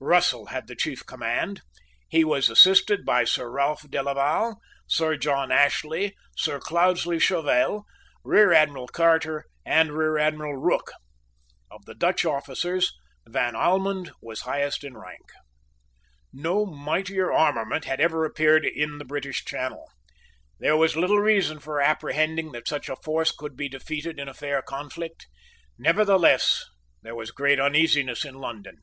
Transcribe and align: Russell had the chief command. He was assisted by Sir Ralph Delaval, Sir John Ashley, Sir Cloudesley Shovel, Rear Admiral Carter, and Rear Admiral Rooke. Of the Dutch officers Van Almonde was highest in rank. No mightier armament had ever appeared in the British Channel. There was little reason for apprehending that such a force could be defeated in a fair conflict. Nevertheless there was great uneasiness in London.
Russell 0.00 0.46
had 0.46 0.68
the 0.68 0.76
chief 0.76 1.04
command. 1.04 1.60
He 2.08 2.22
was 2.22 2.48
assisted 2.48 3.04
by 3.04 3.24
Sir 3.24 3.50
Ralph 3.50 3.82
Delaval, 3.90 4.58
Sir 4.86 5.16
John 5.16 5.50
Ashley, 5.50 6.14
Sir 6.36 6.60
Cloudesley 6.60 7.18
Shovel, 7.18 7.84
Rear 8.22 8.52
Admiral 8.52 8.86
Carter, 8.86 9.46
and 9.66 9.90
Rear 9.90 10.16
Admiral 10.16 10.54
Rooke. 10.56 10.92
Of 11.68 11.84
the 11.84 11.96
Dutch 11.96 12.24
officers 12.24 12.92
Van 13.26 13.56
Almonde 13.56 14.12
was 14.22 14.42
highest 14.42 14.84
in 14.84 14.96
rank. 14.96 15.32
No 16.32 16.64
mightier 16.64 17.32
armament 17.32 17.86
had 17.86 18.00
ever 18.00 18.24
appeared 18.24 18.64
in 18.64 18.98
the 18.98 19.04
British 19.04 19.44
Channel. 19.44 19.84
There 20.60 20.76
was 20.76 20.94
little 20.96 21.18
reason 21.18 21.58
for 21.58 21.80
apprehending 21.80 22.52
that 22.52 22.68
such 22.68 22.88
a 22.88 22.94
force 23.02 23.32
could 23.32 23.56
be 23.56 23.68
defeated 23.68 24.20
in 24.20 24.28
a 24.28 24.32
fair 24.34 24.62
conflict. 24.62 25.26
Nevertheless 25.76 26.64
there 27.02 27.16
was 27.16 27.32
great 27.32 27.58
uneasiness 27.58 28.24
in 28.24 28.36
London. 28.36 28.76